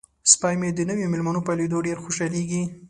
[0.31, 2.63] سپی مې د نویو میلمنو په لیدو ډیر خوشحالیږي.